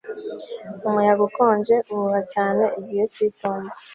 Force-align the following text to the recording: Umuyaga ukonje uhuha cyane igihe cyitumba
Umuyaga 0.87 1.21
ukonje 1.29 1.75
uhuha 1.91 2.21
cyane 2.33 2.63
igihe 2.79 3.03
cyitumba 3.13 3.73